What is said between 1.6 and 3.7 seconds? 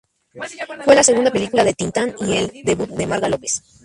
de Tin Tan y el debut de Marga López.